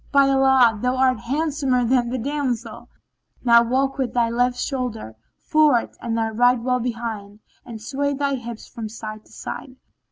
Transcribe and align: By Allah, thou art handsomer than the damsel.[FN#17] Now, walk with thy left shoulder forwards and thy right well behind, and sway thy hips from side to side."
By 0.11 0.27
Allah, 0.29 0.79
thou 0.81 0.97
art 0.97 1.19
handsomer 1.19 1.85
than 1.85 2.09
the 2.09 2.17
damsel.[FN#17] 2.17 2.87
Now, 3.45 3.61
walk 3.61 3.99
with 3.99 4.15
thy 4.15 4.31
left 4.31 4.57
shoulder 4.57 5.15
forwards 5.43 5.95
and 6.01 6.17
thy 6.17 6.29
right 6.29 6.59
well 6.59 6.79
behind, 6.79 7.39
and 7.67 7.79
sway 7.79 8.15
thy 8.15 8.33
hips 8.33 8.67
from 8.67 8.89
side 8.89 9.25
to 9.25 9.31
side." 9.31 9.75